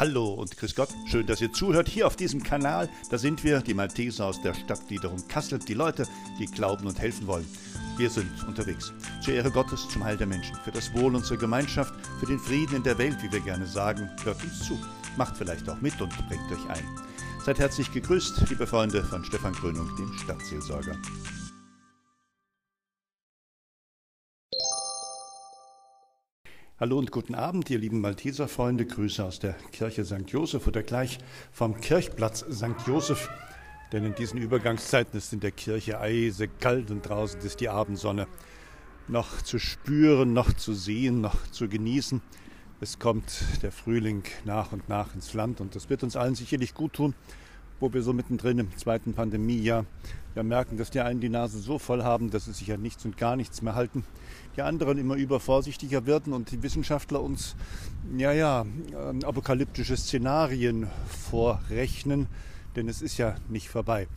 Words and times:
Hallo 0.00 0.30
und 0.32 0.56
grüß 0.56 0.76
Gott. 0.76 0.88
Schön, 1.04 1.26
dass 1.26 1.42
ihr 1.42 1.52
zuhört 1.52 1.86
hier 1.86 2.06
auf 2.06 2.16
diesem 2.16 2.42
Kanal. 2.42 2.88
Da 3.10 3.18
sind 3.18 3.44
wir, 3.44 3.60
die 3.60 3.74
Malteser 3.74 4.24
aus 4.24 4.40
der 4.40 4.54
Stadtgliederung 4.54 5.28
Kassel, 5.28 5.58
die 5.58 5.74
Leute, 5.74 6.08
die 6.38 6.46
glauben 6.46 6.86
und 6.86 6.98
helfen 6.98 7.26
wollen. 7.26 7.46
Wir 7.98 8.08
sind 8.08 8.30
unterwegs. 8.48 8.94
Zur 9.22 9.34
Ehre 9.34 9.50
Gottes, 9.50 9.86
zum 9.90 10.02
Heil 10.02 10.16
der 10.16 10.26
Menschen, 10.26 10.56
für 10.64 10.70
das 10.70 10.94
Wohl 10.94 11.14
unserer 11.14 11.36
Gemeinschaft, 11.36 11.92
für 12.18 12.24
den 12.24 12.38
Frieden 12.38 12.76
in 12.76 12.82
der 12.82 12.96
Welt, 12.96 13.22
wie 13.22 13.30
wir 13.30 13.40
gerne 13.40 13.66
sagen. 13.66 14.08
Hört 14.24 14.42
uns 14.42 14.60
zu. 14.60 14.78
Macht 15.18 15.36
vielleicht 15.36 15.68
auch 15.68 15.82
mit 15.82 16.00
und 16.00 16.16
bringt 16.28 16.50
euch 16.50 16.70
ein. 16.70 16.86
Seid 17.44 17.58
herzlich 17.58 17.92
gegrüßt, 17.92 18.48
liebe 18.48 18.66
Freunde 18.66 19.04
von 19.04 19.22
Stefan 19.22 19.52
Grönung, 19.52 19.94
dem 19.96 20.10
Stadtseelsorger. 20.14 20.96
Hallo 26.80 26.98
und 26.98 27.10
guten 27.10 27.34
Abend, 27.34 27.68
ihr 27.68 27.78
lieben 27.78 28.00
Malteser 28.00 28.48
Freunde. 28.48 28.86
Grüße 28.86 29.22
aus 29.22 29.38
der 29.38 29.52
Kirche 29.70 30.02
St. 30.02 30.24
Josef 30.28 30.66
oder 30.66 30.82
gleich 30.82 31.18
vom 31.52 31.78
Kirchplatz 31.78 32.42
St. 32.50 32.86
Josef. 32.86 33.28
Denn 33.92 34.06
in 34.06 34.14
diesen 34.14 34.40
Übergangszeiten 34.40 35.18
ist 35.18 35.30
in 35.34 35.40
der 35.40 35.50
Kirche 35.50 36.00
eisekalt 36.00 36.90
und 36.90 37.02
draußen 37.02 37.38
ist 37.42 37.60
die 37.60 37.68
Abendsonne 37.68 38.26
noch 39.08 39.42
zu 39.42 39.58
spüren, 39.58 40.32
noch 40.32 40.54
zu 40.54 40.72
sehen, 40.72 41.20
noch 41.20 41.50
zu 41.50 41.68
genießen. 41.68 42.22
Es 42.80 42.98
kommt 42.98 43.44
der 43.60 43.72
Frühling 43.72 44.22
nach 44.46 44.72
und 44.72 44.88
nach 44.88 45.14
ins 45.14 45.34
Land 45.34 45.60
und 45.60 45.76
das 45.76 45.90
wird 45.90 46.02
uns 46.02 46.16
allen 46.16 46.34
sicherlich 46.34 46.72
gut 46.72 46.94
tun, 46.94 47.14
wo 47.80 47.92
wir 47.92 48.02
so 48.02 48.12
mittendrin 48.12 48.58
im 48.58 48.76
zweiten 48.76 49.14
Pandemiejahr 49.14 49.84
ja 50.36 50.42
merken, 50.42 50.76
dass 50.76 50.90
die 50.90 51.00
einen 51.00 51.20
die 51.20 51.28
Nase 51.28 51.58
so 51.58 51.78
voll 51.78 52.04
haben, 52.04 52.30
dass 52.30 52.44
sie 52.44 52.52
sich 52.52 52.72
an 52.72 52.82
nichts 52.82 53.04
und 53.04 53.16
gar 53.16 53.34
nichts 53.36 53.62
mehr 53.62 53.74
halten 53.74 54.04
die 54.56 54.62
anderen 54.62 54.98
immer 54.98 55.14
übervorsichtiger 55.14 56.06
werden 56.06 56.32
und 56.32 56.50
die 56.50 56.62
Wissenschaftler 56.62 57.22
uns, 57.22 57.56
ja, 58.16 58.32
ja, 58.32 58.66
ähm, 58.92 59.24
apokalyptische 59.24 59.96
Szenarien 59.96 60.88
vorrechnen, 61.06 62.26
denn 62.76 62.88
es 62.88 63.02
ist 63.02 63.18
ja 63.18 63.36
nicht 63.48 63.68
vorbei. 63.68 64.08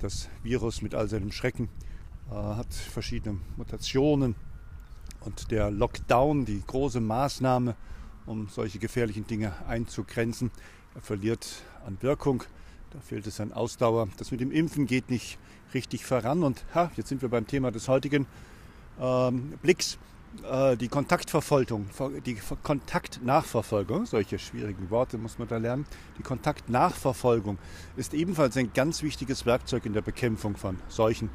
Das 0.00 0.28
Virus 0.42 0.82
mit 0.82 0.94
all 0.94 1.08
seinem 1.08 1.32
Schrecken 1.32 1.68
äh, 2.30 2.34
hat 2.34 2.72
verschiedene 2.72 3.38
Mutationen 3.56 4.34
und 5.20 5.50
der 5.50 5.70
Lockdown, 5.70 6.44
die 6.44 6.62
große 6.66 7.00
Maßnahme, 7.00 7.76
um 8.26 8.48
solche 8.48 8.78
gefährlichen 8.78 9.26
Dinge 9.26 9.52
einzugrenzen, 9.66 10.50
verliert 11.00 11.62
an 11.86 11.98
Wirkung. 12.00 12.44
Da 12.90 13.00
fehlt 13.00 13.26
es 13.26 13.40
an 13.40 13.52
Ausdauer. 13.52 14.08
Das 14.16 14.30
mit 14.30 14.40
dem 14.40 14.50
Impfen 14.50 14.86
geht 14.86 15.10
nicht 15.10 15.38
richtig 15.74 16.04
voran. 16.04 16.42
Und 16.42 16.64
ha, 16.74 16.90
jetzt 16.96 17.08
sind 17.08 17.22
wir 17.22 17.28
beim 17.28 17.46
Thema 17.46 17.70
des 17.70 17.88
heutigen 17.88 18.26
ähm, 19.00 19.54
Blicks 19.62 19.98
äh, 20.50 20.76
die 20.76 20.88
Kontaktverfolgung, 20.88 21.86
die 22.24 22.38
Kontaktnachverfolgung, 22.62 24.06
solche 24.06 24.38
schwierigen 24.38 24.90
Worte 24.90 25.18
muss 25.18 25.38
man 25.38 25.48
da 25.48 25.56
lernen, 25.56 25.86
die 26.18 26.22
Kontaktnachverfolgung 26.22 27.58
ist 27.96 28.14
ebenfalls 28.14 28.56
ein 28.56 28.72
ganz 28.72 29.02
wichtiges 29.02 29.46
Werkzeug 29.46 29.86
in 29.86 29.94
der 29.94 30.02
Bekämpfung 30.02 30.56
von 30.56 30.78
Seuchen 30.88 31.30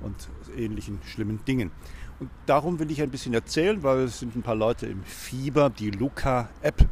und 0.00 0.28
ähnlichen 0.56 1.00
schlimmen 1.04 1.44
Dingen. 1.44 1.70
Und 2.18 2.30
darum 2.46 2.78
will 2.78 2.90
ich 2.90 3.00
ein 3.00 3.10
bisschen 3.10 3.32
erzählen, 3.34 3.82
weil 3.82 4.00
es 4.00 4.18
sind 4.18 4.36
ein 4.36 4.42
paar 4.42 4.54
Leute 4.54 4.86
im 4.86 5.02
Fieber, 5.04 5.70
die 5.70 5.90
Luca-App, 5.90 6.86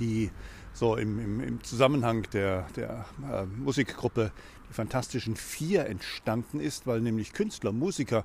die 0.00 0.30
so 0.74 0.96
im, 0.96 1.18
im, 1.18 1.40
im 1.40 1.64
Zusammenhang 1.64 2.26
der, 2.32 2.66
der 2.76 3.06
äh, 3.32 3.46
Musikgruppe 3.46 4.32
die 4.68 4.74
Fantastischen 4.74 5.36
Vier 5.36 5.86
entstanden 5.86 6.60
ist, 6.60 6.86
weil 6.86 7.00
nämlich 7.00 7.32
Künstler, 7.32 7.72
Musiker 7.72 8.24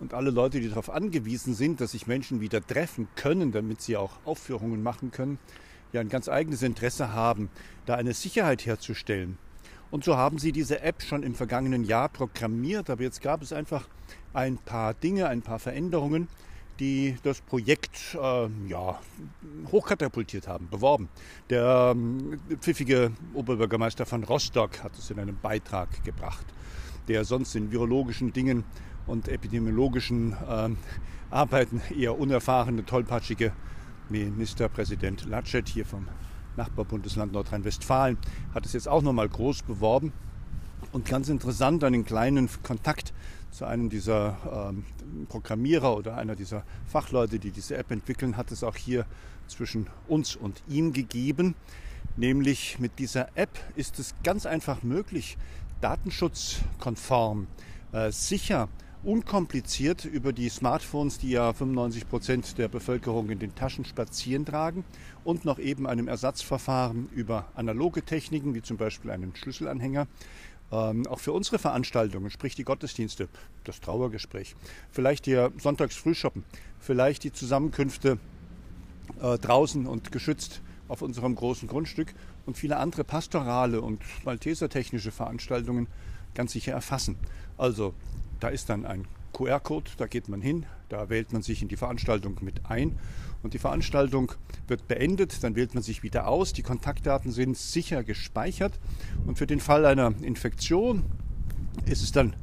und 0.00 0.14
alle 0.14 0.30
Leute, 0.30 0.60
die 0.60 0.68
darauf 0.68 0.90
angewiesen 0.90 1.54
sind, 1.54 1.80
dass 1.80 1.92
sich 1.92 2.06
Menschen 2.06 2.40
wieder 2.40 2.66
treffen 2.66 3.06
können, 3.16 3.52
damit 3.52 3.82
sie 3.82 3.96
auch 3.96 4.12
Aufführungen 4.24 4.82
machen 4.82 5.10
können, 5.10 5.38
ja 5.92 6.00
ein 6.00 6.08
ganz 6.08 6.28
eigenes 6.28 6.62
Interesse 6.62 7.12
haben, 7.12 7.50
da 7.84 7.96
eine 7.96 8.14
Sicherheit 8.14 8.64
herzustellen. 8.64 9.36
Und 9.90 10.04
so 10.04 10.16
haben 10.16 10.38
sie 10.38 10.52
diese 10.52 10.80
App 10.80 11.02
schon 11.02 11.22
im 11.22 11.34
vergangenen 11.34 11.84
Jahr 11.84 12.08
programmiert, 12.08 12.88
aber 12.88 13.02
jetzt 13.02 13.20
gab 13.20 13.42
es 13.42 13.52
einfach 13.52 13.88
ein 14.32 14.56
paar 14.56 14.94
Dinge, 14.94 15.28
ein 15.28 15.42
paar 15.42 15.58
Veränderungen, 15.58 16.28
die 16.80 17.16
das 17.22 17.40
Projekt 17.42 18.16
äh, 18.20 18.48
ja, 18.66 18.98
hochkatapultiert 19.70 20.48
haben, 20.48 20.68
beworben. 20.68 21.08
Der 21.50 21.94
äh, 21.94 22.56
pfiffige 22.56 23.12
Oberbürgermeister 23.34 24.06
von 24.06 24.24
Rostock 24.24 24.82
hat 24.82 24.98
es 24.98 25.10
in 25.10 25.20
einem 25.20 25.38
Beitrag 25.40 26.02
gebracht, 26.02 26.46
der 27.06 27.24
sonst 27.24 27.54
in 27.54 27.70
virologischen 27.70 28.32
Dingen 28.32 28.64
und 29.06 29.28
epidemiologischen 29.28 30.32
äh, 30.32 30.70
Arbeiten 31.30 31.80
eher 31.96 32.18
unerfahrene, 32.18 32.84
tollpatschige 32.84 33.52
Ministerpräsident 34.08 35.26
Laschet 35.26 35.68
hier 35.68 35.86
vom 35.86 36.08
Nachbarbundesland 36.56 37.32
Nordrhein-Westfalen 37.32 38.18
hat 38.54 38.66
es 38.66 38.72
jetzt 38.72 38.88
auch 38.88 39.02
nochmal 39.02 39.28
groß 39.28 39.62
beworben. 39.62 40.12
Und 40.92 41.06
ganz 41.06 41.28
interessant, 41.28 41.84
einen 41.84 42.04
kleinen 42.04 42.48
Kontakt 42.62 43.12
zu 43.50 43.64
einem 43.64 43.90
dieser 43.90 44.70
ähm, 44.70 44.84
Programmierer 45.28 45.96
oder 45.96 46.16
einer 46.16 46.36
dieser 46.36 46.64
Fachleute, 46.86 47.38
die 47.38 47.50
diese 47.50 47.76
App 47.76 47.90
entwickeln, 47.90 48.36
hat 48.36 48.52
es 48.52 48.62
auch 48.62 48.76
hier 48.76 49.06
zwischen 49.48 49.88
uns 50.08 50.36
und 50.36 50.62
ihm 50.68 50.92
gegeben. 50.92 51.54
Nämlich 52.16 52.78
mit 52.78 52.98
dieser 52.98 53.28
App 53.36 53.58
ist 53.76 53.98
es 53.98 54.14
ganz 54.22 54.46
einfach 54.46 54.82
möglich, 54.82 55.36
datenschutzkonform, 55.80 57.46
äh, 57.92 58.10
sicher 58.12 58.68
unkompliziert 59.02 60.04
über 60.04 60.32
die 60.32 60.50
Smartphones, 60.50 61.18
die 61.18 61.30
ja 61.30 61.52
95 61.52 62.08
Prozent 62.08 62.58
der 62.58 62.68
Bevölkerung 62.68 63.30
in 63.30 63.38
den 63.38 63.54
Taschen 63.54 63.84
spazieren 63.84 64.44
tragen 64.44 64.84
und 65.24 65.44
noch 65.44 65.58
eben 65.58 65.86
einem 65.86 66.06
Ersatzverfahren 66.06 67.08
über 67.14 67.46
analoge 67.54 68.02
Techniken, 68.02 68.54
wie 68.54 68.62
zum 68.62 68.76
Beispiel 68.76 69.10
einen 69.10 69.34
Schlüsselanhänger, 69.34 70.06
ähm, 70.72 71.06
auch 71.06 71.20
für 71.20 71.32
unsere 71.32 71.58
Veranstaltungen, 71.58 72.30
sprich 72.30 72.54
die 72.54 72.64
Gottesdienste, 72.64 73.28
das 73.64 73.80
Trauergespräch, 73.80 74.54
vielleicht 74.90 75.26
ihr 75.26 75.52
Sonntagsfrühshoppen, 75.58 76.44
vielleicht 76.78 77.24
die 77.24 77.32
Zusammenkünfte 77.32 78.18
äh, 79.20 79.38
draußen 79.38 79.86
und 79.86 80.12
geschützt 80.12 80.60
auf 80.88 81.02
unserem 81.02 81.34
großen 81.34 81.68
Grundstück 81.68 82.14
und 82.46 82.56
viele 82.56 82.76
andere 82.76 83.04
pastorale 83.04 83.80
und 83.80 84.02
maltesertechnische 84.24 85.12
Veranstaltungen 85.12 85.86
ganz 86.34 86.52
sicher 86.52 86.72
erfassen. 86.72 87.16
Also 87.56 87.94
da 88.40 88.48
ist 88.48 88.68
dann 88.68 88.86
ein 88.86 89.06
QR-Code, 89.40 89.90
da 89.96 90.06
geht 90.06 90.28
man 90.28 90.42
hin, 90.42 90.66
da 90.90 91.08
wählt 91.08 91.32
man 91.32 91.40
sich 91.40 91.62
in 91.62 91.68
die 91.68 91.76
Veranstaltung 91.76 92.36
mit 92.42 92.66
ein 92.66 92.98
und 93.42 93.54
die 93.54 93.58
Veranstaltung 93.58 94.32
wird 94.68 94.86
beendet, 94.86 95.42
dann 95.42 95.56
wählt 95.56 95.72
man 95.72 95.82
sich 95.82 96.02
wieder 96.02 96.28
aus, 96.28 96.52
die 96.52 96.62
Kontaktdaten 96.62 97.32
sind 97.32 97.56
sicher 97.56 98.04
gespeichert 98.04 98.78
und 99.26 99.38
für 99.38 99.46
den 99.46 99.60
Fall 99.60 99.86
einer 99.86 100.12
Infektion 100.20 101.04
ist 101.86 102.02
es 102.02 102.12
dann 102.12 102.36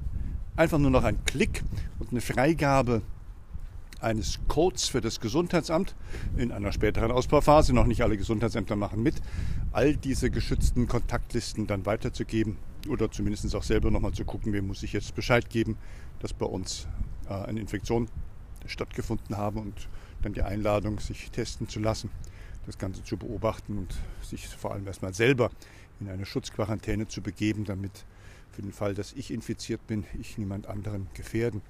einfach 0.55 0.79
nur 0.79 0.89
noch 0.89 1.03
ein 1.03 1.23
Klick 1.25 1.63
und 1.99 2.09
eine 2.09 2.21
Freigabe 2.21 3.03
eines 3.99 4.39
Codes 4.47 4.87
für 4.87 5.01
das 5.01 5.19
Gesundheitsamt. 5.19 5.95
In 6.35 6.51
einer 6.51 6.71
späteren 6.71 7.11
Ausbauphase, 7.11 7.73
noch 7.73 7.85
nicht 7.85 8.01
alle 8.01 8.17
Gesundheitsämter 8.17 8.75
machen 8.75 9.01
mit, 9.01 9.15
all 9.71 9.95
diese 9.95 10.29
geschützten 10.29 10.87
Kontaktlisten 10.87 11.67
dann 11.67 11.85
weiterzugeben 11.85 12.57
oder 12.87 13.11
zumindest 13.11 13.53
auch 13.55 13.63
selber 13.63 13.91
nochmal 13.91 14.13
zu 14.13 14.25
gucken, 14.25 14.53
wem 14.53 14.67
muss 14.67 14.83
ich 14.83 14.93
jetzt 14.93 15.15
Bescheid 15.15 15.49
geben, 15.49 15.77
dass 16.19 16.33
bei 16.33 16.45
uns 16.45 16.87
äh, 17.29 17.33
eine 17.33 17.59
Infektion 17.59 18.07
stattgefunden 18.65 19.37
habe 19.37 19.59
und 19.59 19.87
dann 20.21 20.33
die 20.33 20.41
Einladung, 20.41 20.99
sich 20.99 21.31
testen 21.31 21.67
zu 21.69 21.79
lassen, 21.79 22.09
das 22.65 22.77
Ganze 22.77 23.03
zu 23.03 23.17
beobachten 23.17 23.77
und 23.77 23.95
sich 24.21 24.47
vor 24.47 24.73
allem 24.73 24.87
erstmal 24.87 25.13
selber 25.13 25.51
in 25.99 26.09
eine 26.09 26.25
Schutzquarantäne 26.25 27.07
zu 27.07 27.21
begeben, 27.21 27.65
damit 27.65 28.05
für 28.51 28.61
den 28.61 28.73
Fall, 28.73 28.93
dass 28.93 29.13
ich 29.13 29.31
infiziert 29.31 29.85
bin, 29.87 30.05
ich 30.19 30.37
niemand 30.37 30.67
anderen 30.67 31.07
gefährden. 31.13 31.61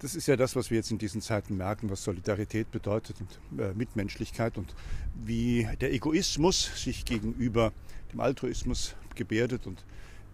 Das 0.00 0.14
ist 0.14 0.28
ja 0.28 0.36
das, 0.36 0.56
was 0.56 0.70
wir 0.70 0.76
jetzt 0.76 0.90
in 0.90 0.98
diesen 0.98 1.22
Zeiten 1.22 1.56
merken, 1.56 1.88
was 1.88 2.04
Solidarität 2.04 2.70
bedeutet 2.70 3.16
und 3.20 3.60
äh, 3.60 3.72
Mitmenschlichkeit 3.72 4.58
und 4.58 4.74
wie 5.14 5.66
der 5.80 5.92
Egoismus 5.92 6.70
sich 6.82 7.06
gegenüber 7.06 7.72
dem 8.12 8.20
Altruismus 8.20 8.94
gebärdet 9.14 9.66
und 9.66 9.84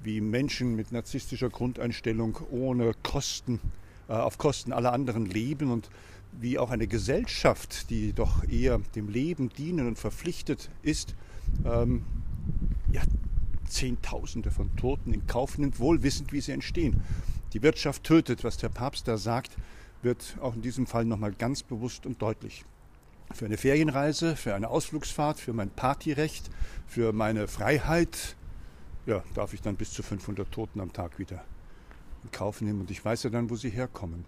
wie 0.04 0.20
Menschen 0.20 0.74
mit 0.76 0.92
narzisstischer 0.92 1.50
Grundeinstellung 1.50 2.38
ohne 2.50 2.92
Kosten, 3.02 3.60
äh, 4.08 4.12
auf 4.12 4.38
Kosten 4.38 4.72
aller 4.72 4.92
anderen 4.92 5.26
leben 5.26 5.70
und 5.70 5.90
wie 6.40 6.58
auch 6.58 6.70
eine 6.70 6.86
Gesellschaft, 6.86 7.90
die 7.90 8.12
doch 8.12 8.48
eher 8.48 8.78
dem 8.94 9.08
Leben 9.08 9.50
dienen 9.50 9.86
und 9.86 9.98
verpflichtet 9.98 10.70
ist, 10.82 11.14
ähm, 11.64 12.04
ja, 12.90 13.02
Zehntausende 13.68 14.50
von 14.50 14.74
Toten 14.76 15.12
in 15.12 15.26
Kauf 15.26 15.58
nimmt, 15.58 15.78
wohl 15.78 16.02
wissend, 16.02 16.32
wie 16.32 16.40
sie 16.40 16.52
entstehen. 16.52 17.02
Die 17.52 17.62
Wirtschaft 17.62 18.04
tötet, 18.04 18.44
was 18.44 18.56
der 18.56 18.68
Papst 18.68 19.08
da 19.08 19.16
sagt, 19.16 19.56
wird 20.02 20.36
auch 20.40 20.54
in 20.54 20.62
diesem 20.62 20.86
Fall 20.86 21.04
nochmal 21.04 21.32
ganz 21.32 21.62
bewusst 21.62 22.06
und 22.06 22.20
deutlich. 22.20 22.64
Für 23.34 23.46
eine 23.46 23.56
Ferienreise, 23.56 24.36
für 24.36 24.54
eine 24.54 24.68
Ausflugsfahrt, 24.68 25.40
für 25.40 25.52
mein 25.52 25.70
Partyrecht, 25.70 26.50
für 26.86 27.12
meine 27.12 27.48
Freiheit, 27.48 28.36
ja, 29.06 29.22
darf 29.34 29.54
ich 29.54 29.62
dann 29.62 29.76
bis 29.76 29.92
zu 29.92 30.02
500 30.02 30.50
Toten 30.50 30.80
am 30.80 30.92
Tag 30.92 31.18
wieder 31.18 31.44
in 32.22 32.30
Kauf 32.30 32.60
nehmen. 32.60 32.80
Und 32.80 32.90
ich 32.90 33.04
weiß 33.04 33.24
ja 33.24 33.30
dann, 33.30 33.50
wo 33.50 33.56
sie 33.56 33.70
herkommen. 33.70 34.24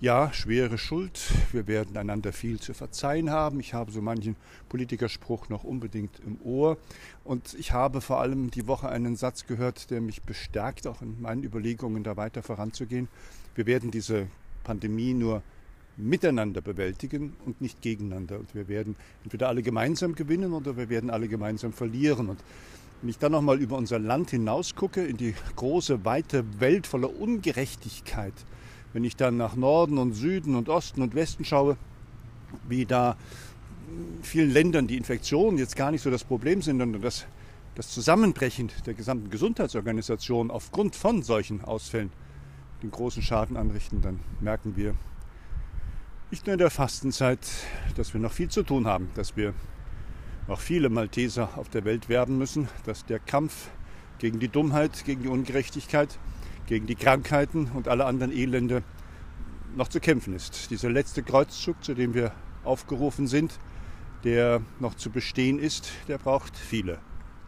Ja, 0.00 0.32
schwere 0.32 0.76
Schuld. 0.76 1.20
Wir 1.52 1.66
werden 1.66 1.96
einander 1.96 2.32
viel 2.32 2.60
zu 2.60 2.74
verzeihen 2.74 3.30
haben. 3.30 3.60
Ich 3.60 3.74
habe 3.74 3.90
so 3.90 4.02
manchen 4.02 4.36
Politikerspruch 4.68 5.48
noch 5.48 5.64
unbedingt 5.64 6.20
im 6.26 6.38
Ohr. 6.42 6.76
Und 7.22 7.54
ich 7.54 7.72
habe 7.72 8.00
vor 8.00 8.20
allem 8.20 8.50
die 8.50 8.66
Woche 8.66 8.88
einen 8.88 9.16
Satz 9.16 9.46
gehört, 9.46 9.90
der 9.90 10.00
mich 10.00 10.22
bestärkt, 10.22 10.86
auch 10.86 11.00
in 11.00 11.20
meinen 11.22 11.42
Überlegungen 11.42 12.04
da 12.04 12.16
weiter 12.16 12.42
voranzugehen. 12.42 13.08
Wir 13.54 13.66
werden 13.66 13.90
diese 13.90 14.26
Pandemie 14.64 15.14
nur 15.14 15.42
miteinander 15.96 16.60
bewältigen 16.60 17.34
und 17.46 17.60
nicht 17.60 17.80
gegeneinander. 17.80 18.38
Und 18.40 18.54
wir 18.54 18.68
werden 18.68 18.96
entweder 19.22 19.48
alle 19.48 19.62
gemeinsam 19.62 20.14
gewinnen 20.14 20.52
oder 20.52 20.76
wir 20.76 20.88
werden 20.88 21.08
alle 21.08 21.28
gemeinsam 21.28 21.72
verlieren. 21.72 22.28
Und 22.28 22.40
wenn 23.04 23.10
ich 23.10 23.18
dann 23.18 23.32
nochmal 23.32 23.60
über 23.60 23.76
unser 23.76 23.98
Land 23.98 24.30
hinaus 24.30 24.76
gucke, 24.76 25.04
in 25.04 25.18
die 25.18 25.34
große, 25.56 26.06
weite 26.06 26.42
Welt 26.58 26.86
voller 26.86 27.14
Ungerechtigkeit, 27.14 28.32
wenn 28.94 29.04
ich 29.04 29.14
dann 29.14 29.36
nach 29.36 29.56
Norden 29.56 29.98
und 29.98 30.14
Süden 30.14 30.54
und 30.54 30.70
Osten 30.70 31.02
und 31.02 31.14
Westen 31.14 31.44
schaue, 31.44 31.76
wie 32.66 32.86
da 32.86 33.18
vielen 34.22 34.50
Ländern 34.50 34.86
die 34.86 34.96
Infektionen 34.96 35.58
jetzt 35.58 35.76
gar 35.76 35.90
nicht 35.90 36.00
so 36.00 36.10
das 36.10 36.24
Problem 36.24 36.62
sind, 36.62 36.78
sondern 36.78 37.02
das, 37.02 37.26
das 37.74 37.90
Zusammenbrechen 37.90 38.70
der 38.86 38.94
gesamten 38.94 39.28
Gesundheitsorganisation 39.28 40.50
aufgrund 40.50 40.96
von 40.96 41.22
solchen 41.22 41.62
Ausfällen 41.62 42.10
den 42.82 42.90
großen 42.90 43.22
Schaden 43.22 43.58
anrichten, 43.58 44.00
dann 44.00 44.18
merken 44.40 44.76
wir 44.76 44.94
nicht 46.30 46.46
nur 46.46 46.54
in 46.54 46.58
der 46.58 46.70
Fastenzeit, 46.70 47.40
dass 47.96 48.14
wir 48.14 48.20
noch 48.22 48.32
viel 48.32 48.48
zu 48.48 48.62
tun 48.62 48.86
haben, 48.86 49.10
dass 49.14 49.36
wir 49.36 49.52
noch 50.46 50.60
viele 50.60 50.88
Malteser 50.88 51.56
auf 51.56 51.68
der 51.68 51.84
Welt 51.84 52.08
werden 52.08 52.38
müssen, 52.38 52.68
dass 52.84 53.04
der 53.06 53.18
Kampf 53.18 53.68
gegen 54.18 54.38
die 54.38 54.48
Dummheit, 54.48 55.04
gegen 55.04 55.22
die 55.22 55.28
Ungerechtigkeit, 55.28 56.18
gegen 56.66 56.86
die 56.86 56.94
Krankheiten 56.94 57.70
und 57.74 57.88
alle 57.88 58.04
anderen 58.04 58.32
Elende 58.32 58.82
noch 59.76 59.88
zu 59.88 60.00
kämpfen 60.00 60.34
ist. 60.34 60.70
Dieser 60.70 60.90
letzte 60.90 61.22
Kreuzzug, 61.22 61.82
zu 61.82 61.94
dem 61.94 62.14
wir 62.14 62.32
aufgerufen 62.62 63.26
sind, 63.26 63.58
der 64.22 64.62
noch 64.80 64.94
zu 64.94 65.10
bestehen 65.10 65.58
ist, 65.58 65.92
der 66.08 66.18
braucht 66.18 66.56
viele 66.56 66.98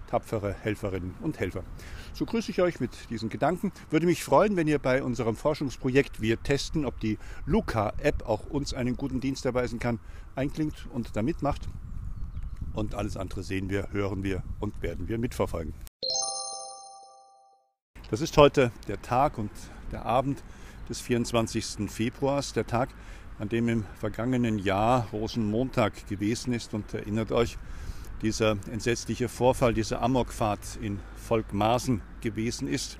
tapfere 0.06 0.54
Helferinnen 0.54 1.14
und 1.20 1.40
Helfer. 1.40 1.64
So 2.12 2.25
grüße 2.25 2.50
ich 2.50 2.62
euch 2.62 2.81
mit 2.81 3.10
diesen 3.10 3.28
Gedanken. 3.28 3.72
Würde 3.90 4.06
mich 4.06 4.22
freuen, 4.22 4.56
wenn 4.56 4.69
ihr 4.69 4.78
bei 4.78 5.02
unserem 5.02 5.37
Forschungsprojekt 5.37 6.20
Wir 6.20 6.42
testen, 6.42 6.84
ob 6.84 7.00
die 7.00 7.19
Luca-App 7.44 8.26
auch 8.26 8.46
uns 8.46 8.72
einen 8.72 8.96
guten 8.96 9.20
Dienst 9.20 9.44
erweisen 9.44 9.78
kann, 9.78 9.99
einklingt 10.37 10.87
und 10.92 11.16
da 11.16 11.22
mitmacht. 11.22 11.69
Und 12.76 12.94
alles 12.94 13.17
andere 13.17 13.43
sehen 13.43 13.70
wir, 13.70 13.88
hören 13.93 14.23
wir 14.23 14.43
und 14.61 14.82
werden 14.82 15.08
wir 15.08 15.17
mitverfolgen. 15.17 15.73
Das 18.11 18.20
ist 18.20 18.37
heute 18.37 18.70
der 18.87 19.00
Tag 19.00 19.38
und 19.38 19.50
der 19.93 20.05
Abend 20.05 20.44
des 20.90 21.00
24. 21.00 21.90
Februars, 21.90 22.52
der 22.52 22.67
Tag, 22.67 22.90
an 23.38 23.49
dem 23.49 23.69
im 23.70 23.84
vergangenen 23.99 24.58
Jahr 24.58 25.08
Rosenmontag 25.11 26.06
gewesen 26.06 26.52
ist. 26.52 26.75
Und 26.75 26.93
erinnert 26.93 27.32
euch, 27.32 27.56
dieser 28.20 28.58
entsetzliche 28.70 29.31
Vorfall, 29.31 29.73
diese 29.73 30.00
Amokfahrt 30.00 30.78
in 30.82 31.00
Volkmaßen 31.17 32.02
gewesen 32.20 32.69
ist. 32.69 32.99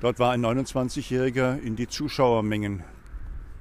Dort 0.00 0.20
war 0.20 0.30
ein 0.30 0.44
29-Jähriger 0.44 1.58
in 1.58 1.74
die 1.74 1.88
Zuschauermengen 1.88 2.84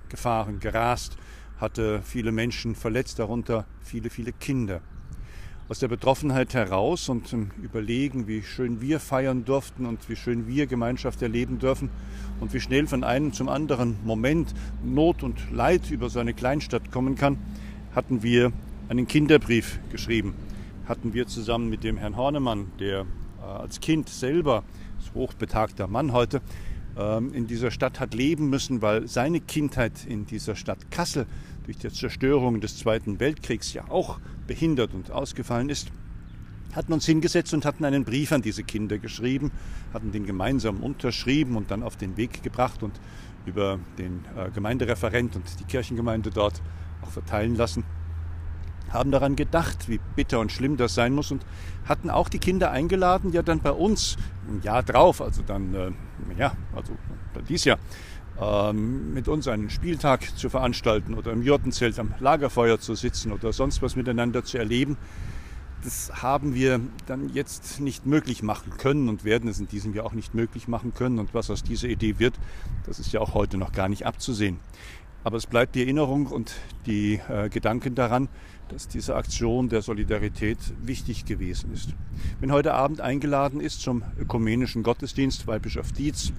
gefahren, 0.09 0.59
gerast, 0.59 1.17
hatte 1.57 2.03
viele 2.03 2.31
Menschen 2.31 2.75
verletzt, 2.75 3.17
darunter 3.17 3.65
viele, 3.81 4.11
viele 4.11 4.31
Kinder 4.31 4.81
aus 5.73 5.79
der 5.79 5.87
Betroffenheit 5.87 6.53
heraus 6.53 7.09
und 7.09 7.27
zum 7.27 7.49
Überlegen, 7.63 8.27
wie 8.27 8.43
schön 8.43 8.79
wir 8.79 8.99
feiern 8.99 9.43
durften 9.43 9.87
und 9.87 10.07
wie 10.07 10.15
schön 10.15 10.47
wir 10.47 10.67
Gemeinschaft 10.67 11.19
erleben 11.23 11.57
dürfen 11.57 11.89
und 12.39 12.53
wie 12.53 12.59
schnell 12.59 12.85
von 12.85 13.03
einem 13.03 13.33
zum 13.33 13.49
anderen 13.49 13.97
Moment 14.03 14.53
Not 14.83 15.23
und 15.23 15.51
Leid 15.51 15.89
über 15.89 16.11
so 16.11 16.19
eine 16.19 16.35
Kleinstadt 16.35 16.91
kommen 16.91 17.15
kann, 17.15 17.39
hatten 17.95 18.21
wir 18.21 18.53
einen 18.87 19.07
Kinderbrief 19.07 19.79
geschrieben. 19.91 20.35
Hatten 20.87 21.15
wir 21.15 21.25
zusammen 21.25 21.71
mit 21.71 21.83
dem 21.83 21.97
Herrn 21.97 22.17
Hornemann, 22.17 22.67
der 22.79 23.07
äh, 23.41 23.43
als 23.43 23.79
Kind 23.79 24.09
selber, 24.09 24.63
ist 24.99 25.15
hochbetagter 25.15 25.87
Mann 25.87 26.13
heute, 26.13 26.43
ähm, 26.95 27.33
in 27.33 27.47
dieser 27.47 27.71
Stadt 27.71 27.99
hat 27.99 28.13
leben 28.13 28.47
müssen, 28.47 28.83
weil 28.83 29.07
seine 29.07 29.39
Kindheit 29.39 30.05
in 30.05 30.27
dieser 30.27 30.55
Stadt 30.55 30.91
Kassel 30.91 31.25
durch 31.63 31.77
die 31.77 31.89
Zerstörung 31.89 32.61
des 32.61 32.77
Zweiten 32.77 33.19
Weltkriegs 33.19 33.73
ja 33.73 33.85
auch 33.89 34.19
behindert 34.47 34.93
und 34.93 35.11
ausgefallen 35.11 35.69
ist, 35.69 35.91
hatten 36.75 36.93
uns 36.93 37.05
hingesetzt 37.05 37.53
und 37.53 37.65
hatten 37.65 37.85
einen 37.85 38.03
Brief 38.03 38.31
an 38.31 38.41
diese 38.41 38.63
Kinder 38.63 38.97
geschrieben, 38.97 39.51
hatten 39.93 40.11
den 40.11 40.25
gemeinsam 40.25 40.81
unterschrieben 40.81 41.55
und 41.55 41.71
dann 41.71 41.83
auf 41.83 41.95
den 41.95 42.17
Weg 42.17 42.43
gebracht 42.43 42.83
und 42.83 42.99
über 43.45 43.79
den 43.97 44.25
äh, 44.35 44.49
Gemeindereferent 44.51 45.35
und 45.35 45.59
die 45.59 45.65
Kirchengemeinde 45.65 46.29
dort 46.31 46.61
auch 47.01 47.11
verteilen 47.11 47.55
lassen. 47.55 47.83
Haben 48.89 49.11
daran 49.11 49.35
gedacht, 49.35 49.89
wie 49.89 49.99
bitter 50.15 50.39
und 50.39 50.51
schlimm 50.51 50.77
das 50.77 50.93
sein 50.93 51.13
muss 51.13 51.31
und 51.31 51.45
hatten 51.85 52.09
auch 52.09 52.29
die 52.29 52.39
Kinder 52.39 52.71
eingeladen, 52.71 53.31
ja 53.31 53.41
dann 53.41 53.59
bei 53.59 53.71
uns 53.71 54.17
ein 54.47 54.61
Jahr 54.61 54.83
drauf, 54.83 55.21
also 55.21 55.41
dann, 55.41 55.73
äh, 55.73 55.91
ja, 56.37 56.55
also 56.75 56.93
dies 57.49 57.65
Jahr, 57.65 57.79
ähm, 58.41 59.13
mit 59.13 59.27
uns 59.27 59.47
einen 59.47 59.69
Spieltag 59.69 60.37
zu 60.37 60.49
veranstalten 60.49 61.13
oder 61.13 61.31
im 61.31 61.43
Jurtenzelt 61.43 61.99
am 61.99 62.13
Lagerfeuer 62.19 62.79
zu 62.79 62.95
sitzen 62.95 63.31
oder 63.31 63.53
sonst 63.53 63.81
was 63.81 63.95
miteinander 63.95 64.43
zu 64.43 64.57
erleben. 64.57 64.97
Das 65.83 66.23
haben 66.23 66.55
wir 66.55 66.79
dann 67.07 67.33
jetzt 67.33 67.81
nicht 67.81 68.05
möglich 68.05 68.41
machen 68.41 68.77
können 68.77 69.09
und 69.09 69.25
werden 69.25 69.49
es 69.49 69.59
in 69.59 69.67
diesem 69.67 69.93
Jahr 69.93 70.05
auch 70.05 70.13
nicht 70.13 70.33
möglich 70.33 70.69
machen 70.69 70.93
können. 70.93 71.19
Und 71.19 71.33
was 71.33 71.49
aus 71.49 71.61
dieser 71.61 71.89
Idee 71.89 72.19
wird, 72.19 72.35
das 72.85 72.99
ist 72.99 73.11
ja 73.11 73.19
auch 73.19 73.33
heute 73.33 73.57
noch 73.57 73.73
gar 73.73 73.89
nicht 73.89 74.05
abzusehen. 74.05 74.59
Aber 75.25 75.37
es 75.37 75.45
bleibt 75.45 75.75
die 75.75 75.81
Erinnerung 75.81 76.27
und 76.27 76.53
die 76.85 77.19
äh, 77.29 77.49
Gedanken 77.49 77.95
daran, 77.95 78.29
dass 78.69 78.87
diese 78.87 79.15
Aktion 79.15 79.69
der 79.69 79.81
Solidarität 79.81 80.57
wichtig 80.81 81.25
gewesen 81.25 81.71
ist. 81.73 81.89
Wenn 82.39 82.51
heute 82.51 82.73
Abend 82.73 83.01
eingeladen 83.01 83.61
ist 83.61 83.81
zum 83.81 84.03
ökumenischen 84.17 84.83
Gottesdienst, 84.83 85.47
weil 85.47 85.59
Bischof 85.59 85.91
Dietz 85.91 86.33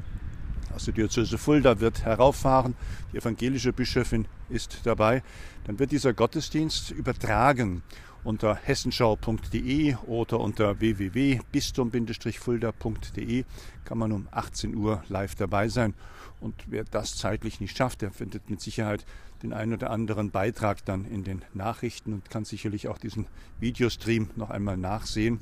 aus 0.75 0.87
der 0.87 0.95
Diözese 0.95 1.39
Fulda 1.39 1.81
wird 1.81 2.05
herauffahren, 2.05 2.75
die 3.13 3.19
evangelische 3.19 3.73
Bischöfin 3.73 4.27
ist 4.49 4.81
dabei, 4.85 5.23
dann 5.65 5.79
wird 5.79 5.93
dieser 5.93 6.13
Gottesdienst 6.13 6.91
übertragen 6.91 7.83
unter 8.25 8.57
hessenschau.de 8.57 9.95
oder 10.07 10.41
unter 10.41 10.81
www.bistum-fulda.de 10.81 13.45
kann 13.85 13.99
man 13.99 14.13
um 14.13 14.29
18 14.31 14.75
Uhr 14.75 15.05
live 15.09 15.35
dabei 15.35 15.69
sein. 15.69 15.93
Und 16.41 16.55
wer 16.67 16.85
das 16.85 17.17
zeitlich 17.17 17.61
nicht 17.61 17.77
schafft, 17.77 18.01
der 18.03 18.11
findet 18.11 18.51
mit 18.51 18.61
Sicherheit 18.61 19.07
den 19.43 19.53
einen 19.53 19.75
oder 19.75 19.91
anderen 19.91 20.31
Beitrag 20.31 20.85
dann 20.87 21.05
in 21.05 21.23
den 21.23 21.45
Nachrichten 21.53 22.15
und 22.15 22.31
kann 22.31 22.47
sicherlich 22.47 22.89
auch 22.89 22.99
diesen 22.99 23.27
Videostream 23.61 24.31
noch 24.37 24.51
einmal 24.51 24.79
nachsehen. 24.79 25.39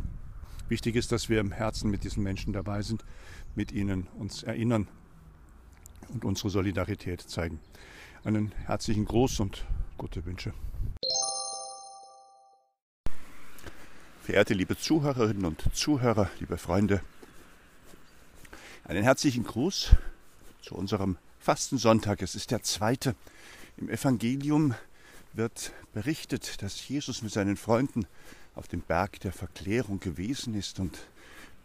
Wichtig 0.69 0.97
ist, 0.97 1.13
dass 1.13 1.29
wir 1.29 1.39
im 1.41 1.53
Herzen 1.53 1.91
mit 1.91 2.03
diesen 2.03 2.23
Menschen 2.23 2.53
dabei 2.53 2.83
sind, 2.83 3.05
mit 3.55 3.73
ihnen 3.73 4.09
uns 4.19 4.43
erinnern 4.43 4.89
und 6.09 6.25
unsere 6.25 6.51
Solidarität 6.51 7.21
zeigen. 7.21 7.61
Einen 8.25 8.53
herzlichen 8.67 9.05
Gruß 9.05 9.41
und 9.41 9.65
gute 9.99 10.25
Wünsche. 10.25 10.53
Verehrte 14.23 14.55
liebe 14.55 14.79
Zuhörerinnen 14.79 15.45
und 15.45 15.65
Zuhörer, 15.75 16.31
liebe 16.39 16.57
Freunde, 16.57 17.03
einen 18.85 19.03
herzlichen 19.03 19.45
Gruß 19.45 19.97
zu 20.61 20.75
unserem 20.75 21.19
Fastensonntag. 21.41 22.23
Es 22.23 22.35
ist 22.35 22.51
der 22.53 22.63
zweite. 22.63 23.17
Im 23.77 23.89
Evangelium 23.89 24.75
wird 25.33 25.73
berichtet, 25.93 26.63
dass 26.63 26.89
Jesus 26.89 27.23
mit 27.23 27.33
seinen 27.33 27.57
Freunden 27.57 28.07
auf 28.55 28.69
dem 28.69 28.81
Berg 28.81 29.19
der 29.21 29.33
Verklärung 29.33 29.99
gewesen 29.99 30.55
ist 30.55 30.79
und 30.79 30.99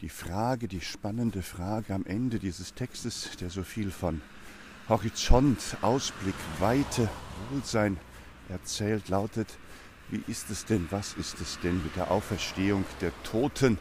die 0.01 0.09
Frage, 0.09 0.67
die 0.67 0.81
spannende 0.81 1.41
Frage 1.41 1.93
am 1.93 2.05
Ende 2.05 2.39
dieses 2.39 2.73
Textes, 2.73 3.31
der 3.39 3.49
so 3.49 3.63
viel 3.63 3.91
von 3.91 4.21
Horizont, 4.87 5.77
Ausblick, 5.81 6.35
Weite, 6.59 7.09
Wohlsein 7.49 7.97
erzählt, 8.49 9.09
lautet, 9.09 9.57
wie 10.09 10.23
ist 10.27 10.49
es 10.49 10.65
denn, 10.65 10.87
was 10.91 11.13
ist 11.15 11.41
es 11.41 11.59
denn 11.59 11.83
mit 11.83 11.95
der 11.95 12.11
Auferstehung 12.11 12.85
der 13.01 13.11
Toten? 13.23 13.77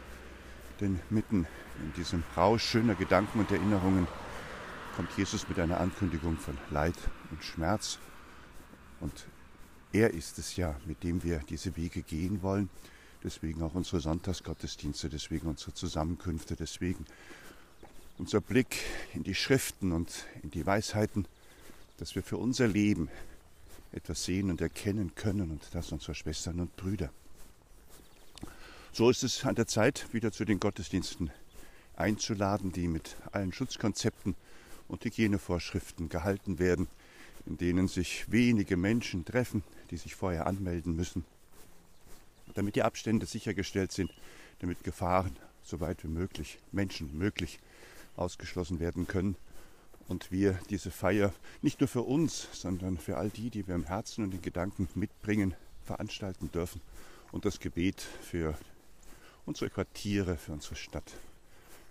Denn 0.81 0.99
mitten 1.09 1.47
in 1.81 1.93
diesem 1.93 2.23
Rausch 2.35 2.63
schöner 2.65 2.95
Gedanken 2.95 3.39
und 3.39 3.51
Erinnerungen 3.51 4.07
kommt 4.95 5.15
Jesus 5.15 5.47
mit 5.47 5.59
einer 5.59 5.79
Ankündigung 5.79 6.37
von 6.37 6.57
Leid 6.71 6.95
und 7.31 7.43
Schmerz. 7.43 7.99
Und 8.99 9.27
er 9.93 10.13
ist 10.13 10.39
es 10.39 10.55
ja, 10.55 10.75
mit 10.85 11.03
dem 11.03 11.23
wir 11.23 11.39
diese 11.47 11.77
Wege 11.77 12.01
gehen 12.01 12.41
wollen. 12.41 12.69
Deswegen 13.27 13.61
auch 13.61 13.75
unsere 13.75 13.99
Sonntagsgottesdienste, 13.99 15.09
deswegen 15.09 15.49
unsere 15.49 15.73
Zusammenkünfte, 15.73 16.55
deswegen 16.55 17.05
unser 18.17 18.39
Blick 18.39 18.77
in 19.13 19.23
die 19.23 19.35
Schriften 19.35 19.91
und 19.91 20.25
in 20.43 20.51
die 20.51 20.65
Weisheiten, 20.65 21.27
dass 21.97 22.15
wir 22.15 22.23
für 22.23 22.37
unser 22.37 22.69
Leben 22.69 23.09
etwas 23.91 24.23
sehen 24.23 24.49
und 24.49 24.61
erkennen 24.61 25.13
können 25.15 25.51
und 25.51 25.61
das 25.73 25.91
unserer 25.91 26.15
Schwestern 26.15 26.61
und 26.61 26.73
Brüder. 26.77 27.09
So 28.93 29.09
ist 29.09 29.25
es 29.25 29.43
an 29.43 29.55
der 29.55 29.67
Zeit, 29.67 30.07
wieder 30.13 30.31
zu 30.31 30.45
den 30.45 30.61
Gottesdiensten 30.61 31.29
einzuladen, 31.97 32.71
die 32.71 32.87
mit 32.87 33.17
allen 33.33 33.51
Schutzkonzepten 33.51 34.35
und 34.87 35.03
Hygienevorschriften 35.03 36.07
gehalten 36.07 36.59
werden, 36.59 36.87
in 37.45 37.57
denen 37.57 37.89
sich 37.89 38.31
wenige 38.31 38.77
Menschen 38.77 39.25
treffen, 39.25 39.63
die 39.91 39.97
sich 39.97 40.15
vorher 40.15 40.47
anmelden 40.47 40.95
müssen, 40.95 41.25
damit 42.57 42.75
die 42.75 42.81
Abstände 42.81 43.27
sichergestellt 43.27 43.91
sind, 43.91 44.11
damit 44.59 44.83
Gefahren 44.83 45.37
so 45.63 45.79
weit 45.79 46.03
wie 46.03 46.07
möglich, 46.07 46.57
Menschen 46.71 47.15
möglich, 47.15 47.59
ausgeschlossen 48.15 48.79
werden 48.79 49.05
können 49.05 49.35
und 50.07 50.31
wir 50.31 50.59
diese 50.71 50.89
Feier 50.89 51.33
nicht 51.61 51.81
nur 51.81 51.87
für 51.87 52.01
uns, 52.01 52.47
sondern 52.53 52.97
für 52.97 53.17
all 53.17 53.29
die, 53.29 53.51
die 53.51 53.67
wir 53.67 53.75
im 53.75 53.83
Herzen 53.83 54.23
und 54.23 54.33
in 54.33 54.41
Gedanken 54.41 54.89
mitbringen, 54.95 55.53
veranstalten 55.83 56.51
dürfen 56.51 56.81
und 57.31 57.45
das 57.45 57.59
Gebet 57.59 58.01
für 58.01 58.57
unsere 59.45 59.69
Quartiere, 59.69 60.35
für 60.35 60.53
unsere 60.53 60.75
Stadt, 60.75 61.11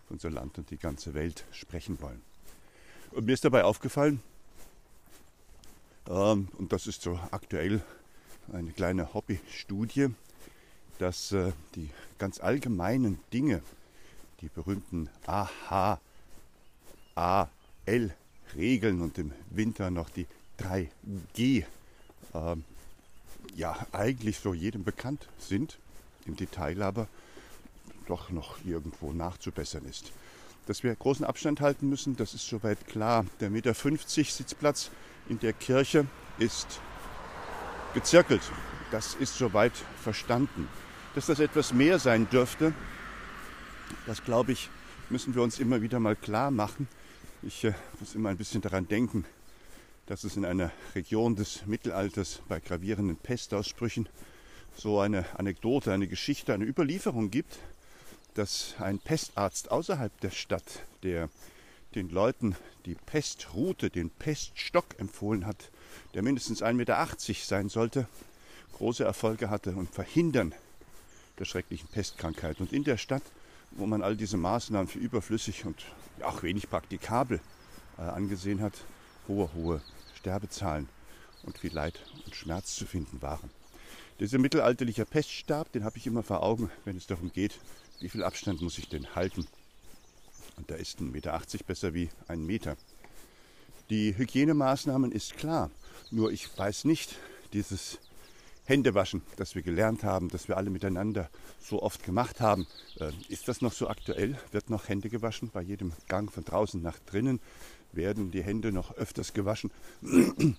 für 0.08 0.14
unser 0.14 0.30
Land 0.30 0.58
und 0.58 0.70
die 0.70 0.78
ganze 0.78 1.14
Welt 1.14 1.44
sprechen 1.52 2.00
wollen. 2.00 2.22
Und 3.12 3.26
mir 3.26 3.34
ist 3.34 3.44
dabei 3.44 3.62
aufgefallen, 3.62 4.20
ähm, 6.08 6.48
und 6.58 6.72
das 6.72 6.88
ist 6.88 7.02
so 7.02 7.20
aktuell 7.30 7.84
eine 8.52 8.72
kleine 8.72 9.14
Hobbystudie, 9.14 10.08
dass 10.98 11.32
äh, 11.32 11.52
die 11.74 11.90
ganz 12.18 12.40
allgemeinen 12.40 13.18
Dinge, 13.32 13.62
die 14.40 14.48
berühmten 14.48 15.08
AH, 15.26 15.98
A, 17.14 17.48
L-Regeln 17.86 19.00
und 19.00 19.18
im 19.18 19.32
Winter 19.50 19.90
noch 19.90 20.10
die 20.10 20.26
3G, 20.58 21.64
äh, 22.34 22.56
ja 23.54 23.86
eigentlich 23.92 24.38
so 24.38 24.54
jedem 24.54 24.84
bekannt 24.84 25.26
sind, 25.38 25.78
im 26.26 26.36
Detail 26.36 26.82
aber 26.82 27.08
doch 28.06 28.30
noch 28.30 28.64
irgendwo 28.64 29.12
nachzubessern 29.12 29.84
ist. 29.86 30.12
Dass 30.66 30.82
wir 30.82 30.94
großen 30.94 31.24
Abstand 31.24 31.60
halten 31.60 31.88
müssen, 31.88 32.16
das 32.16 32.34
ist 32.34 32.46
soweit 32.46 32.86
klar. 32.86 33.24
Der 33.40 33.50
Meter 33.50 33.74
50 33.74 34.32
Sitzplatz 34.32 34.90
in 35.28 35.38
der 35.38 35.52
Kirche 35.52 36.06
ist 36.38 36.80
gezirkelt. 37.94 38.42
Das 38.90 39.14
ist 39.14 39.36
soweit 39.36 39.72
verstanden. 40.02 40.68
Dass 41.14 41.26
das 41.26 41.40
etwas 41.40 41.72
mehr 41.72 41.98
sein 41.98 42.28
dürfte, 42.30 42.72
das 44.06 44.22
glaube 44.22 44.52
ich, 44.52 44.70
müssen 45.10 45.34
wir 45.34 45.42
uns 45.42 45.58
immer 45.58 45.82
wieder 45.82 45.98
mal 45.98 46.14
klar 46.14 46.50
machen. 46.50 46.88
Ich 47.42 47.64
äh, 47.64 47.74
muss 47.98 48.14
immer 48.14 48.28
ein 48.28 48.36
bisschen 48.36 48.60
daran 48.60 48.86
denken, 48.86 49.24
dass 50.06 50.24
es 50.24 50.36
in 50.36 50.44
einer 50.44 50.70
Region 50.94 51.34
des 51.34 51.66
Mittelalters 51.66 52.42
bei 52.48 52.60
gravierenden 52.60 53.16
Pestausbrüchen 53.16 54.08
so 54.76 55.00
eine 55.00 55.24
Anekdote, 55.38 55.92
eine 55.92 56.06
Geschichte, 56.06 56.54
eine 56.54 56.64
Überlieferung 56.64 57.30
gibt, 57.30 57.58
dass 58.34 58.74
ein 58.78 58.98
Pestarzt 58.98 59.70
außerhalb 59.70 60.20
der 60.20 60.30
Stadt, 60.30 60.82
der 61.02 61.28
den 61.94 62.10
Leuten 62.10 62.54
die 62.84 62.94
Pestroute, 62.94 63.90
den 63.90 64.10
Peststock 64.10 64.98
empfohlen 64.98 65.46
hat, 65.46 65.70
der 66.14 66.22
mindestens 66.22 66.62
1,80 66.62 66.74
Meter 66.74 67.08
sein 67.34 67.68
sollte, 67.68 68.06
große 68.74 69.04
Erfolge 69.04 69.50
hatte 69.50 69.70
im 69.70 69.86
Verhindern 69.86 70.54
der 71.38 71.44
schrecklichen 71.44 71.88
Pestkrankheit. 71.88 72.60
Und 72.60 72.72
in 72.72 72.84
der 72.84 72.96
Stadt, 72.96 73.22
wo 73.72 73.86
man 73.86 74.02
all 74.02 74.16
diese 74.16 74.36
Maßnahmen 74.36 74.88
für 74.88 74.98
überflüssig 74.98 75.64
und 75.64 75.84
auch 76.22 76.42
wenig 76.42 76.68
praktikabel 76.70 77.40
äh, 77.98 78.02
angesehen 78.02 78.60
hat, 78.60 78.74
hohe, 79.28 79.52
hohe 79.54 79.82
Sterbezahlen 80.14 80.88
und 81.42 81.58
viel 81.58 81.72
Leid 81.72 82.00
und 82.24 82.34
Schmerz 82.34 82.74
zu 82.74 82.86
finden 82.86 83.22
waren. 83.22 83.50
Dieser 84.18 84.38
mittelalterliche 84.38 85.04
Peststab, 85.04 85.70
den 85.72 85.84
habe 85.84 85.98
ich 85.98 86.06
immer 86.06 86.22
vor 86.22 86.42
Augen, 86.42 86.70
wenn 86.84 86.96
es 86.96 87.06
darum 87.06 87.30
geht, 87.32 87.58
wie 88.00 88.08
viel 88.08 88.24
Abstand 88.24 88.62
muss 88.62 88.78
ich 88.78 88.88
denn 88.88 89.14
halten. 89.14 89.46
Und 90.56 90.70
da 90.70 90.74
ist 90.74 91.00
ein 91.00 91.12
Meter 91.12 91.34
80 91.34 91.66
besser 91.66 91.92
wie 91.92 92.08
ein 92.26 92.44
Meter. 92.44 92.76
Die 93.90 94.16
Hygienemaßnahmen 94.16 95.12
ist 95.12 95.36
klar, 95.36 95.70
nur 96.10 96.32
ich 96.32 96.56
weiß 96.56 96.86
nicht, 96.86 97.16
dieses 97.52 97.98
Händewaschen, 98.66 99.22
das 99.36 99.54
wir 99.54 99.62
gelernt 99.62 100.02
haben, 100.02 100.28
das 100.28 100.48
wir 100.48 100.56
alle 100.56 100.70
miteinander 100.70 101.30
so 101.60 101.82
oft 101.82 102.02
gemacht 102.02 102.40
haben, 102.40 102.66
äh, 102.98 103.12
ist 103.28 103.46
das 103.46 103.62
noch 103.62 103.72
so 103.72 103.88
aktuell? 103.88 104.36
Wird 104.50 104.70
noch 104.70 104.88
Hände 104.88 105.08
gewaschen? 105.08 105.50
Bei 105.52 105.62
jedem 105.62 105.92
Gang 106.08 106.30
von 106.32 106.44
draußen 106.44 106.82
nach 106.82 106.98
drinnen 107.06 107.40
werden 107.92 108.32
die 108.32 108.42
Hände 108.42 108.72
noch 108.72 108.92
öfters 108.96 109.32
gewaschen, 109.32 109.70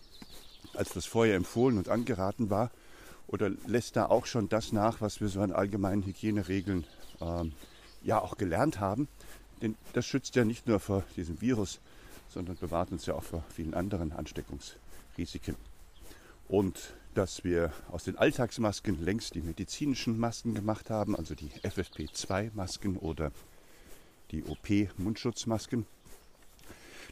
als 0.73 0.93
das 0.93 1.05
vorher 1.05 1.35
empfohlen 1.35 1.77
und 1.77 1.89
angeraten 1.89 2.49
war? 2.49 2.71
Oder 3.27 3.49
lässt 3.67 3.97
da 3.97 4.05
auch 4.05 4.25
schon 4.25 4.47
das 4.47 4.71
nach, 4.71 5.01
was 5.01 5.19
wir 5.19 5.27
so 5.27 5.41
an 5.41 5.51
allgemeinen 5.51 6.05
Hygieneregeln 6.05 6.85
ähm, 7.19 7.51
ja 8.03 8.21
auch 8.21 8.37
gelernt 8.37 8.79
haben? 8.79 9.09
Denn 9.61 9.75
das 9.91 10.05
schützt 10.05 10.35
ja 10.35 10.45
nicht 10.45 10.65
nur 10.65 10.79
vor 10.79 11.03
diesem 11.17 11.41
Virus, 11.41 11.79
sondern 12.29 12.55
bewahrt 12.55 12.91
uns 12.91 13.05
ja 13.05 13.15
auch 13.15 13.23
vor 13.23 13.43
vielen 13.53 13.73
anderen 13.73 14.13
Ansteckungsrisiken. 14.13 15.55
Und 16.47 16.93
dass 17.17 17.43
wir 17.43 17.73
aus 17.91 18.03
den 18.03 18.15
Alltagsmasken 18.15 19.03
längst 19.03 19.33
die 19.33 19.41
medizinischen 19.41 20.19
Masken 20.19 20.53
gemacht 20.53 20.91
haben, 20.91 21.15
also 21.15 21.33
die 21.33 21.49
FFP2-Masken 21.63 22.97
oder 22.97 23.31
die 24.29 24.43
OP-Mundschutzmasken. 24.43 25.87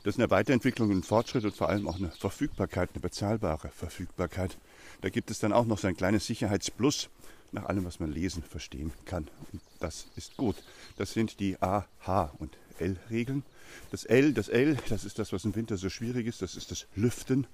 Das 0.04 0.14
ist 0.14 0.20
eine 0.20 0.30
Weiterentwicklung, 0.30 0.92
ein 0.92 1.02
Fortschritt 1.02 1.44
und 1.44 1.56
vor 1.56 1.70
allem 1.70 1.88
auch 1.88 1.96
eine 1.96 2.12
Verfügbarkeit, 2.12 2.92
eine 2.94 3.02
bezahlbare 3.02 3.70
Verfügbarkeit. 3.70 4.56
Da 5.02 5.10
gibt 5.10 5.32
es 5.32 5.40
dann 5.40 5.52
auch 5.52 5.66
noch 5.66 5.80
so 5.80 5.88
ein 5.88 5.98
kleines 5.98 6.28
Sicherheitsplus 6.28 7.10
nach 7.52 7.66
allem, 7.66 7.86
was 7.86 8.00
man 8.00 8.12
lesen, 8.12 8.44
verstehen 8.44 8.94
kann. 9.06 9.28
Und 9.52 9.62
das 9.80 10.06
ist 10.16 10.38
gut. 10.38 10.58
Das 10.98 11.14
sind 11.14 11.40
die 11.40 11.60
A, 11.64 11.88
H 12.02 12.32
und 12.38 12.56
L-Regeln. 12.78 13.42
Das 13.90 14.06
L, 14.06 14.34
das 14.34 14.50
L, 14.50 14.78
das 14.88 15.04
ist 15.04 15.18
das, 15.18 15.34
was 15.34 15.46
im 15.46 15.56
Winter 15.56 15.78
so 15.78 15.90
schwierig 15.90 16.28
ist. 16.28 16.44
Das 16.44 16.56
ist 16.56 16.70
das 16.70 16.86
Lüften. 16.96 17.48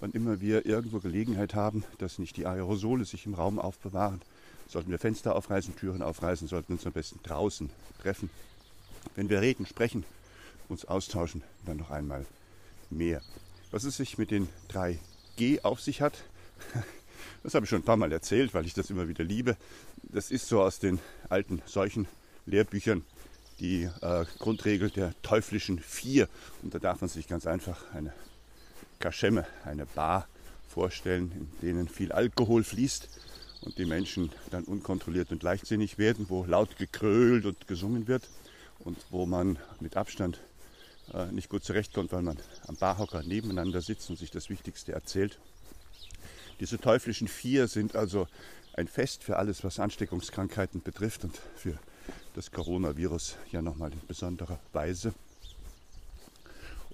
Wann 0.00 0.12
immer 0.12 0.40
wir 0.40 0.66
irgendwo 0.66 0.98
Gelegenheit 1.00 1.54
haben, 1.54 1.84
dass 1.98 2.18
nicht 2.18 2.36
die 2.36 2.46
Aerosole 2.46 3.04
sich 3.04 3.26
im 3.26 3.34
Raum 3.34 3.58
aufbewahren, 3.58 4.20
sollten 4.68 4.90
wir 4.90 4.98
Fenster 4.98 5.36
aufreißen, 5.36 5.76
Türen 5.76 6.02
aufreißen, 6.02 6.48
sollten 6.48 6.72
uns 6.74 6.86
am 6.86 6.92
besten 6.92 7.20
draußen 7.22 7.70
treffen. 8.00 8.30
Wenn 9.14 9.28
wir 9.28 9.40
reden, 9.40 9.66
sprechen, 9.66 10.04
uns 10.68 10.84
austauschen, 10.84 11.42
dann 11.64 11.76
noch 11.76 11.90
einmal 11.90 12.26
mehr. 12.90 13.22
Was 13.70 13.84
es 13.84 13.96
sich 13.96 14.18
mit 14.18 14.30
den 14.30 14.48
drei 14.68 14.98
G 15.36 15.60
auf 15.62 15.80
sich 15.80 16.00
hat, 16.00 16.24
das 17.42 17.54
habe 17.54 17.64
ich 17.64 17.70
schon 17.70 17.80
ein 17.80 17.84
paar 17.84 17.96
Mal 17.96 18.12
erzählt, 18.12 18.54
weil 18.54 18.66
ich 18.66 18.74
das 18.74 18.90
immer 18.90 19.08
wieder 19.08 19.24
liebe. 19.24 19.56
Das 20.02 20.30
ist 20.30 20.48
so 20.48 20.62
aus 20.62 20.78
den 20.78 21.00
alten 21.28 21.62
solchen 21.66 22.06
Lehrbüchern 22.46 23.04
die 23.60 23.88
äh, 24.00 24.24
Grundregel 24.38 24.90
der 24.90 25.14
teuflischen 25.22 25.78
Vier. 25.78 26.28
Und 26.62 26.74
da 26.74 26.78
darf 26.78 27.00
man 27.00 27.08
sich 27.08 27.28
ganz 27.28 27.46
einfach 27.46 27.92
eine 27.94 28.12
Kaschemme, 29.04 29.46
eine 29.66 29.84
Bar 29.84 30.26
vorstellen, 30.66 31.30
in 31.60 31.60
denen 31.60 31.88
viel 31.88 32.10
Alkohol 32.10 32.64
fließt 32.64 33.06
und 33.60 33.76
die 33.76 33.84
Menschen 33.84 34.32
dann 34.50 34.64
unkontrolliert 34.64 35.30
und 35.30 35.42
leichtsinnig 35.42 35.98
werden, 35.98 36.24
wo 36.30 36.46
laut 36.46 36.78
gekrölt 36.78 37.44
und 37.44 37.66
gesungen 37.66 38.08
wird 38.08 38.30
und 38.78 38.96
wo 39.10 39.26
man 39.26 39.58
mit 39.80 39.98
Abstand 39.98 40.40
äh, 41.12 41.26
nicht 41.32 41.50
gut 41.50 41.64
zurechtkommt, 41.64 42.12
weil 42.12 42.22
man 42.22 42.38
am 42.66 42.76
Barhocker 42.76 43.22
nebeneinander 43.22 43.82
sitzt 43.82 44.08
und 44.08 44.18
sich 44.18 44.30
das 44.30 44.48
Wichtigste 44.48 44.92
erzählt. 44.92 45.38
Diese 46.60 46.78
teuflischen 46.78 47.28
Vier 47.28 47.68
sind 47.68 47.96
also 47.96 48.26
ein 48.72 48.88
Fest 48.88 49.22
für 49.22 49.36
alles, 49.36 49.64
was 49.64 49.80
Ansteckungskrankheiten 49.80 50.82
betrifft 50.82 51.24
und 51.24 51.38
für 51.56 51.78
das 52.34 52.50
Coronavirus 52.50 53.36
ja 53.52 53.60
nochmal 53.60 53.92
in 53.92 54.00
besonderer 54.06 54.60
Weise. 54.72 55.12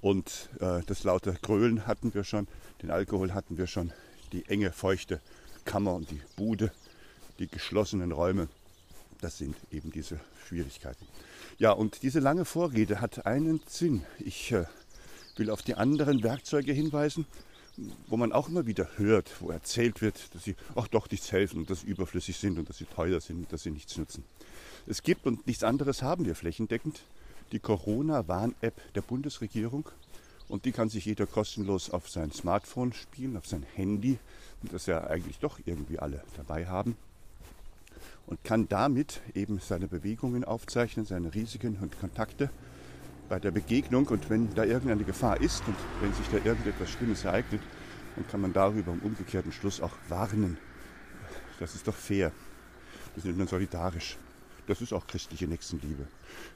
Und 0.00 0.48
äh, 0.60 0.80
das 0.86 1.04
laute 1.04 1.36
Grölen 1.42 1.86
hatten 1.86 2.14
wir 2.14 2.24
schon, 2.24 2.48
den 2.82 2.90
Alkohol 2.90 3.34
hatten 3.34 3.58
wir 3.58 3.66
schon, 3.66 3.92
die 4.32 4.46
enge, 4.46 4.72
feuchte 4.72 5.20
Kammer 5.64 5.94
und 5.94 6.10
die 6.10 6.20
Bude, 6.36 6.72
die 7.38 7.48
geschlossenen 7.48 8.12
Räume. 8.12 8.48
Das 9.20 9.38
sind 9.38 9.56
eben 9.70 9.90
diese 9.92 10.18
Schwierigkeiten. 10.46 11.06
Ja, 11.58 11.72
und 11.72 12.02
diese 12.02 12.20
lange 12.20 12.46
Vorrede 12.46 13.00
hat 13.00 13.26
einen 13.26 13.60
Sinn. 13.66 14.04
Ich 14.18 14.52
äh, 14.52 14.64
will 15.36 15.50
auf 15.50 15.62
die 15.62 15.74
anderen 15.74 16.22
Werkzeuge 16.22 16.72
hinweisen, 16.72 17.26
wo 18.06 18.16
man 18.16 18.32
auch 18.32 18.48
immer 18.48 18.66
wieder 18.66 18.88
hört, 18.96 19.30
wo 19.40 19.50
erzählt 19.50 20.00
wird, 20.00 20.34
dass 20.34 20.44
sie 20.44 20.56
auch 20.74 20.86
doch 20.86 21.10
nichts 21.10 21.32
helfen 21.32 21.58
und 21.60 21.70
dass 21.70 21.82
sie 21.82 21.88
überflüssig 21.88 22.38
sind 22.38 22.58
und 22.58 22.68
dass 22.68 22.78
sie 22.78 22.86
teuer 22.86 23.20
sind 23.20 23.36
und 23.36 23.52
dass 23.52 23.62
sie 23.62 23.70
nichts 23.70 23.96
nutzen. 23.98 24.24
Es 24.86 25.02
gibt 25.02 25.26
und 25.26 25.46
nichts 25.46 25.62
anderes 25.62 26.02
haben 26.02 26.24
wir 26.24 26.34
flächendeckend 26.34 27.02
die 27.52 27.58
Corona-Warn-App 27.58 28.92
der 28.94 29.02
Bundesregierung 29.02 29.88
und 30.48 30.64
die 30.64 30.72
kann 30.72 30.88
sich 30.88 31.04
jeder 31.04 31.26
kostenlos 31.26 31.90
auf 31.90 32.08
sein 32.08 32.32
Smartphone 32.32 32.92
spielen, 32.92 33.36
auf 33.36 33.46
sein 33.46 33.64
Handy, 33.74 34.18
das 34.62 34.86
ja 34.86 35.04
eigentlich 35.06 35.38
doch 35.38 35.58
irgendwie 35.64 35.98
alle 35.98 36.22
dabei 36.36 36.66
haben 36.66 36.96
und 38.26 38.42
kann 38.44 38.68
damit 38.68 39.20
eben 39.34 39.58
seine 39.58 39.88
Bewegungen 39.88 40.44
aufzeichnen, 40.44 41.04
seine 41.04 41.34
Risiken 41.34 41.78
und 41.80 41.98
Kontakte 41.98 42.50
bei 43.28 43.38
der 43.38 43.50
Begegnung 43.50 44.06
und 44.06 44.30
wenn 44.30 44.54
da 44.54 44.64
irgendeine 44.64 45.04
Gefahr 45.04 45.40
ist 45.40 45.66
und 45.66 45.76
wenn 46.00 46.12
sich 46.14 46.26
da 46.28 46.36
irgendetwas 46.36 46.90
Schlimmes 46.90 47.24
ereignet, 47.24 47.62
dann 48.16 48.26
kann 48.28 48.40
man 48.40 48.52
darüber 48.52 48.92
im 48.92 49.00
umgekehrten 49.00 49.52
Schluss 49.52 49.80
auch 49.80 49.92
warnen. 50.08 50.58
Das 51.58 51.74
ist 51.74 51.86
doch 51.86 51.94
fair. 51.94 52.32
Wir 53.14 53.22
sind 53.22 53.38
dann 53.38 53.48
solidarisch. 53.48 54.16
Das 54.70 54.80
ist 54.80 54.92
auch 54.92 55.08
christliche 55.08 55.48
Nächstenliebe. 55.48 56.06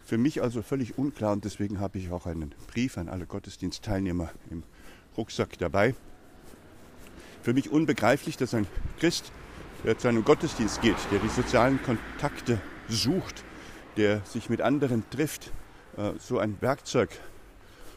Für 0.04 0.18
mich 0.18 0.40
also 0.40 0.62
völlig 0.62 0.96
unklar 0.96 1.32
und 1.32 1.44
deswegen 1.44 1.80
habe 1.80 1.98
ich 1.98 2.12
auch 2.12 2.26
einen 2.26 2.54
Brief 2.68 2.96
an 2.96 3.08
alle 3.08 3.26
Gottesdienstteilnehmer 3.26 4.30
im 4.52 4.62
Rucksack 5.16 5.58
dabei. 5.58 5.96
Für 7.42 7.52
mich 7.54 7.70
unbegreiflich, 7.72 8.36
dass 8.36 8.54
ein 8.54 8.68
Christ, 9.00 9.32
der 9.82 9.98
zu 9.98 10.06
einem 10.06 10.22
Gottesdienst 10.22 10.80
geht, 10.80 10.94
der 11.10 11.18
die 11.18 11.28
sozialen 11.28 11.82
Kontakte 11.82 12.60
sucht, 12.88 13.42
der 13.96 14.24
sich 14.24 14.48
mit 14.48 14.60
anderen 14.60 15.02
trifft, 15.10 15.50
äh, 15.96 16.12
so 16.20 16.38
ein 16.38 16.56
Werkzeug, 16.60 17.10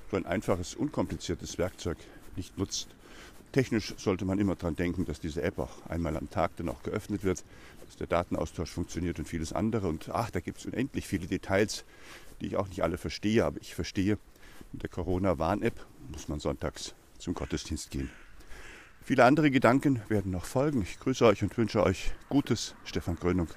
so 0.10 0.18
ein 0.18 0.26
einfaches, 0.26 0.74
unkompliziertes 0.74 1.60
Werkzeug 1.60 2.00
nicht 2.36 2.58
nutzt. 2.58 2.88
Technisch 3.52 3.94
sollte 3.98 4.26
man 4.26 4.40
immer 4.40 4.56
daran 4.56 4.76
denken, 4.76 5.06
dass 5.06 5.20
diese 5.20 5.42
App 5.42 5.58
auch 5.58 5.86
einmal 5.88 6.18
am 6.18 6.30
Tag 6.30 6.56
dann 6.58 6.70
auch 6.70 6.84
geöffnet 6.84 7.24
wird, 7.24 7.44
dass 7.86 7.96
der 7.96 8.08
Datenaustausch 8.08 8.70
funktioniert 8.70 9.20
und 9.20 9.28
vieles 9.28 9.54
andere. 9.54 9.88
Und 9.88 10.10
ach, 10.10 10.30
da 10.30 10.40
gibt 10.40 10.60
es 10.60 10.66
unendlich 10.66 11.08
viele 11.08 11.28
Details, 11.28 11.86
die 12.42 12.48
ich 12.48 12.58
auch 12.58 12.68
nicht 12.68 12.84
alle 12.84 12.98
verstehe, 12.98 13.46
aber 13.46 13.60
ich 13.62 13.74
verstehe, 13.74 14.18
mit 14.74 14.84
der 14.84 14.90
Corona-Warn-App 14.90 15.86
muss 16.12 16.28
man 16.28 16.40
sonntags 16.40 16.94
zum 17.18 17.34
Gottesdienst 17.34 17.90
gehen. 17.90 18.10
Viele 19.04 19.24
andere 19.24 19.50
Gedanken 19.50 20.02
werden 20.10 20.32
noch 20.32 20.46
folgen. 20.46 20.82
Ich 20.82 21.00
grüße 21.00 21.26
euch 21.26 21.42
und 21.42 21.58
wünsche 21.58 21.82
euch 21.82 22.12
Gutes. 22.28 22.76
Stefan 22.84 23.16
Grönung 23.16 23.48